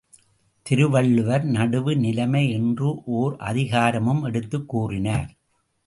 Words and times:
திருவள்ளுவர் 0.61 1.45
நடுவுநிலைமை 1.45 2.51
என்று 2.51 3.03
ஓர் 3.03 3.35
அதிகாரமும் 3.37 4.23
எடுத்துக் 4.23 4.69
கூறினார். 4.69 5.33